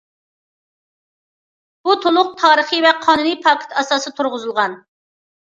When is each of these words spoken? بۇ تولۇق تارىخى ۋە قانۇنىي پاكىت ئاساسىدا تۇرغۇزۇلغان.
بۇ 1.83 1.95
تولۇق 2.05 2.33
تارىخى 2.45 2.81
ۋە 2.87 2.95
قانۇنىي 3.05 3.39
پاكىت 3.47 3.79
ئاساسىدا 3.83 4.15
تۇرغۇزۇلغان. 4.23 4.79